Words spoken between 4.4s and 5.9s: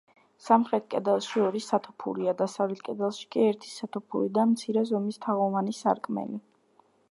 და მცირე ზომის თაღოვანი